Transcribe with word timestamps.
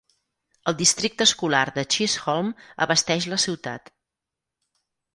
El 0.71 0.77
districte 0.79 1.27
escolar 1.31 1.61
de 1.77 1.85
Chisholm 1.97 2.51
abasteix 2.89 3.31
la 3.35 3.41
ciutat. 3.49 3.97